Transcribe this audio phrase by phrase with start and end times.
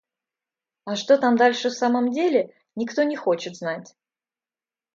[0.83, 3.95] А что там дальше в самом деле, никто не хочет знать.